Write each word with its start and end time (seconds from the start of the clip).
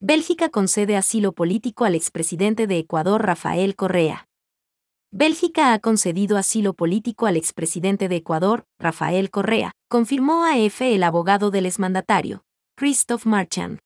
Bélgica 0.00 0.48
concede 0.48 0.96
asilo 0.96 1.32
político 1.32 1.84
al 1.84 1.96
expresidente 1.96 2.68
de 2.68 2.78
Ecuador 2.78 3.20
Rafael 3.26 3.74
Correa. 3.74 4.28
Bélgica 5.10 5.72
ha 5.72 5.80
concedido 5.80 6.36
asilo 6.36 6.72
político 6.72 7.26
al 7.26 7.36
expresidente 7.36 8.08
de 8.08 8.14
Ecuador, 8.14 8.64
Rafael 8.78 9.28
Correa, 9.30 9.72
confirmó 9.88 10.44
a 10.44 10.56
EFE 10.56 10.94
el 10.94 11.02
abogado 11.02 11.50
del 11.50 11.66
exmandatario, 11.66 12.44
Christophe 12.76 13.28
Marchand. 13.28 13.80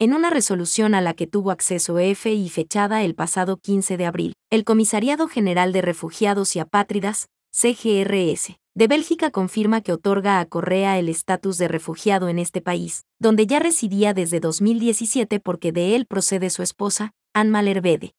En 0.00 0.14
una 0.14 0.30
resolución 0.30 0.96
a 0.96 1.00
la 1.00 1.14
que 1.14 1.28
tuvo 1.28 1.52
acceso 1.52 2.00
EFE 2.00 2.32
y 2.32 2.48
fechada 2.48 3.04
el 3.04 3.14
pasado 3.14 3.56
15 3.56 3.96
de 3.98 4.06
abril, 4.06 4.32
el 4.50 4.64
Comisariado 4.64 5.28
General 5.28 5.72
de 5.72 5.82
Refugiados 5.82 6.56
y 6.56 6.58
Apátridas, 6.58 7.28
CGRS, 7.52 8.56
de 8.80 8.88
Bélgica 8.88 9.30
confirma 9.30 9.82
que 9.82 9.92
otorga 9.92 10.40
a 10.40 10.46
Correa 10.46 10.98
el 10.98 11.10
estatus 11.10 11.58
de 11.58 11.68
refugiado 11.68 12.30
en 12.30 12.38
este 12.38 12.62
país, 12.62 13.04
donde 13.18 13.46
ya 13.46 13.58
residía 13.58 14.14
desde 14.14 14.40
2017 14.40 15.38
porque 15.38 15.70
de 15.70 15.96
él 15.96 16.06
procede 16.06 16.48
su 16.48 16.62
esposa, 16.62 17.12
Anne 17.34 17.50
Malervede. 17.50 18.14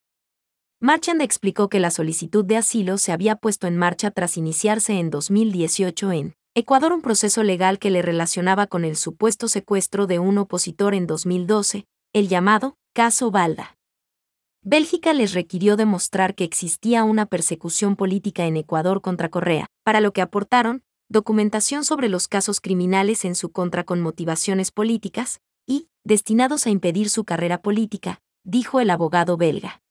Marchand 0.80 1.24
explicó 1.24 1.68
que 1.68 1.80
la 1.80 1.90
solicitud 1.90 2.46
de 2.46 2.58
asilo 2.58 3.00
se 3.00 3.12
había 3.12 3.38
puesto 3.38 3.66
en 3.66 3.76
marcha 3.76 4.12
tras 4.12 4.38
iniciarse 4.38 5.00
en 5.00 5.10
2018 5.10 6.12
en 6.12 6.36
Ecuador 6.54 6.94
un 6.94 7.02
proceso 7.02 7.41
legal 7.41 7.80
que 7.80 7.90
le 7.90 8.04
relacionaba 8.04 8.68
con 8.68 8.86
el 8.86 8.98
supuesto 8.98 9.48
secuestro 9.48 10.05
de 10.05 10.20
un 10.20 10.38
opositor 10.38 10.94
en 10.94 11.08
2012, 11.08 11.88
el 12.14 12.28
llamado 12.28 12.76
caso 12.94 13.32
Balda. 13.32 13.80
Bélgica 14.64 15.14
les 15.14 15.34
requirió 15.34 15.76
demostrar 15.76 16.36
que 16.36 16.44
existía 16.44 17.04
una 17.04 17.26
persecución 17.26 17.96
política 17.96 18.46
en 18.46 18.58
Ecuador 18.58 19.02
contra 19.02 19.30
Correa, 19.30 19.66
para 19.84 20.02
lo 20.02 20.14
que 20.14 20.22
aportaron 20.22 20.84
documentación 21.10 21.84
sobre 21.84 22.10
los 22.10 22.28
casos 22.28 22.62
criminales 22.62 23.26
en 23.26 23.34
su 23.34 23.52
contra 23.52 23.84
con 23.84 24.02
motivaciones 24.02 24.72
políticas 24.72 25.42
y 25.66 25.90
destinados 26.04 26.68
a 26.68 26.70
impedir 26.70 27.10
su 27.10 27.26
carrera 27.26 27.64
política, 27.64 28.22
dijo 28.44 28.80
el 28.80 28.92
abogado 28.92 29.36
belga. 29.36 29.82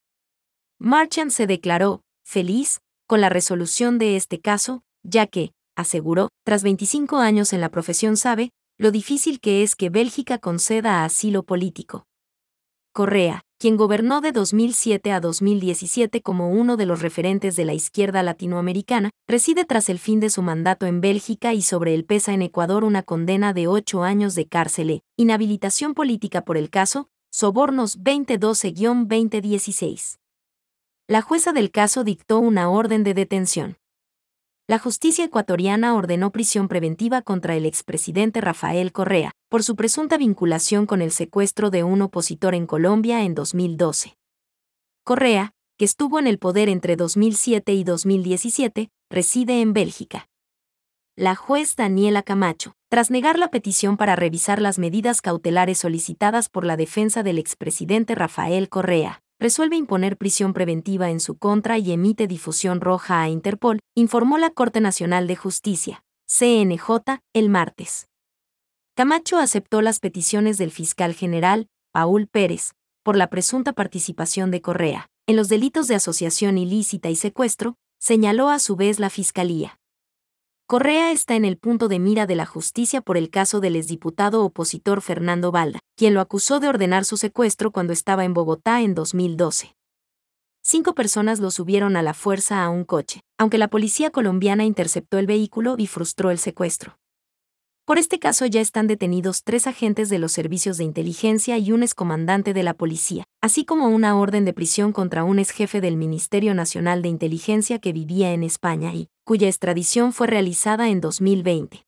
Marchand 0.78 1.32
se 1.32 1.48
declaró 1.48 2.02
feliz 2.24 2.80
con 3.08 3.20
la 3.20 3.28
resolución 3.28 3.98
de 3.98 4.14
este 4.14 4.40
caso, 4.40 4.84
ya 5.02 5.26
que, 5.26 5.52
aseguró, 5.76 6.28
tras 6.44 6.62
25 6.62 7.16
años 7.16 7.52
en 7.52 7.60
la 7.60 7.70
profesión 7.70 8.16
sabe 8.16 8.50
lo 8.78 8.92
difícil 8.92 9.40
que 9.40 9.64
es 9.64 9.74
que 9.74 9.90
Bélgica 9.90 10.38
conceda 10.38 11.04
asilo 11.04 11.42
político. 11.42 12.06
Correa, 12.92 13.42
quien 13.60 13.76
gobernó 13.76 14.20
de 14.22 14.32
2007 14.32 15.12
a 15.12 15.20
2017 15.20 16.22
como 16.22 16.50
uno 16.50 16.78
de 16.78 16.86
los 16.86 17.02
referentes 17.02 17.56
de 17.56 17.66
la 17.66 17.74
izquierda 17.74 18.22
latinoamericana, 18.22 19.10
reside 19.28 19.66
tras 19.66 19.90
el 19.90 19.98
fin 19.98 20.18
de 20.18 20.30
su 20.30 20.40
mandato 20.40 20.86
en 20.86 21.02
Bélgica 21.02 21.52
y 21.52 21.60
sobre 21.60 21.92
él 21.92 22.06
pesa 22.06 22.32
en 22.32 22.40
Ecuador 22.40 22.84
una 22.84 23.02
condena 23.02 23.52
de 23.52 23.68
ocho 23.68 24.02
años 24.02 24.34
de 24.34 24.46
cárcel 24.46 24.90
e 24.90 25.02
inhabilitación 25.18 25.92
política 25.92 26.40
por 26.40 26.56
el 26.56 26.70
caso 26.70 27.10
Sobornos 27.30 28.00
2012-2016 28.00 30.20
la 31.10 31.22
jueza 31.22 31.52
del 31.52 31.72
caso 31.72 32.04
dictó 32.04 32.38
una 32.38 32.70
orden 32.70 33.02
de 33.02 33.14
detención. 33.14 33.79
La 34.70 34.78
justicia 34.78 35.24
ecuatoriana 35.24 35.96
ordenó 35.96 36.30
prisión 36.30 36.68
preventiva 36.68 37.22
contra 37.22 37.56
el 37.56 37.66
expresidente 37.66 38.40
Rafael 38.40 38.92
Correa, 38.92 39.32
por 39.48 39.64
su 39.64 39.74
presunta 39.74 40.16
vinculación 40.16 40.86
con 40.86 41.02
el 41.02 41.10
secuestro 41.10 41.70
de 41.70 41.82
un 41.82 42.02
opositor 42.02 42.54
en 42.54 42.68
Colombia 42.68 43.24
en 43.24 43.34
2012. 43.34 44.16
Correa, 45.02 45.54
que 45.76 45.84
estuvo 45.84 46.20
en 46.20 46.28
el 46.28 46.38
poder 46.38 46.68
entre 46.68 46.94
2007 46.94 47.72
y 47.72 47.82
2017, 47.82 48.90
reside 49.10 49.60
en 49.60 49.72
Bélgica. 49.72 50.28
La 51.16 51.34
juez 51.34 51.74
Daniela 51.74 52.22
Camacho, 52.22 52.74
tras 52.88 53.10
negar 53.10 53.40
la 53.40 53.50
petición 53.50 53.96
para 53.96 54.14
revisar 54.14 54.62
las 54.62 54.78
medidas 54.78 55.20
cautelares 55.20 55.78
solicitadas 55.78 56.48
por 56.48 56.64
la 56.64 56.76
defensa 56.76 57.24
del 57.24 57.38
expresidente 57.40 58.14
Rafael 58.14 58.68
Correa, 58.68 59.20
resuelve 59.40 59.74
imponer 59.74 60.16
prisión 60.16 60.52
preventiva 60.52 61.10
en 61.10 61.18
su 61.18 61.36
contra 61.36 61.78
y 61.78 61.90
emite 61.90 62.28
difusión 62.28 62.80
roja 62.80 63.22
a 63.22 63.28
Interpol, 63.28 63.80
informó 63.96 64.38
la 64.38 64.50
Corte 64.50 64.80
Nacional 64.80 65.26
de 65.26 65.34
Justicia, 65.34 66.04
CNJ, 66.26 67.20
el 67.32 67.48
martes. 67.48 68.06
Camacho 68.94 69.38
aceptó 69.38 69.82
las 69.82 69.98
peticiones 69.98 70.58
del 70.58 70.70
fiscal 70.70 71.14
general, 71.14 71.66
Paul 71.90 72.28
Pérez, 72.28 72.74
por 73.02 73.16
la 73.16 73.28
presunta 73.28 73.72
participación 73.72 74.50
de 74.50 74.60
Correa 74.60 75.10
en 75.30 75.36
los 75.36 75.48
delitos 75.48 75.86
de 75.86 75.94
asociación 75.94 76.58
ilícita 76.58 77.08
y 77.08 77.14
secuestro, 77.16 77.76
señaló 78.00 78.48
a 78.48 78.58
su 78.58 78.74
vez 78.74 78.98
la 78.98 79.10
Fiscalía. 79.10 79.79
Correa 80.70 81.10
está 81.10 81.34
en 81.34 81.44
el 81.44 81.56
punto 81.56 81.88
de 81.88 81.98
mira 81.98 82.28
de 82.28 82.36
la 82.36 82.46
justicia 82.46 83.00
por 83.00 83.16
el 83.16 83.28
caso 83.28 83.58
del 83.58 83.74
exdiputado 83.74 84.44
opositor 84.44 85.00
Fernando 85.00 85.50
Balda, 85.50 85.80
quien 85.96 86.14
lo 86.14 86.20
acusó 86.20 86.60
de 86.60 86.68
ordenar 86.68 87.04
su 87.04 87.16
secuestro 87.16 87.72
cuando 87.72 87.92
estaba 87.92 88.24
en 88.24 88.34
Bogotá 88.34 88.80
en 88.80 88.94
2012. 88.94 89.74
Cinco 90.62 90.94
personas 90.94 91.40
lo 91.40 91.50
subieron 91.50 91.96
a 91.96 92.02
la 92.02 92.14
fuerza 92.14 92.62
a 92.62 92.70
un 92.70 92.84
coche, 92.84 93.22
aunque 93.36 93.58
la 93.58 93.66
policía 93.66 94.10
colombiana 94.10 94.64
interceptó 94.64 95.18
el 95.18 95.26
vehículo 95.26 95.74
y 95.76 95.88
frustró 95.88 96.30
el 96.30 96.38
secuestro. 96.38 97.00
Por 97.84 97.98
este 97.98 98.20
caso 98.20 98.46
ya 98.46 98.60
están 98.60 98.86
detenidos 98.86 99.42
tres 99.42 99.66
agentes 99.66 100.08
de 100.08 100.20
los 100.20 100.30
servicios 100.30 100.76
de 100.76 100.84
inteligencia 100.84 101.58
y 101.58 101.72
un 101.72 101.82
excomandante 101.82 102.54
de 102.54 102.62
la 102.62 102.74
policía, 102.74 103.24
así 103.42 103.64
como 103.64 103.88
una 103.88 104.16
orden 104.16 104.44
de 104.44 104.52
prisión 104.52 104.92
contra 104.92 105.24
un 105.24 105.40
exjefe 105.40 105.80
del 105.80 105.96
Ministerio 105.96 106.54
Nacional 106.54 107.02
de 107.02 107.08
Inteligencia 107.08 107.80
que 107.80 107.92
vivía 107.92 108.32
en 108.32 108.44
España 108.44 108.94
y 108.94 109.08
cuya 109.30 109.46
extradición 109.46 110.12
fue 110.12 110.26
realizada 110.26 110.88
en 110.88 111.00
2020. 111.00 111.86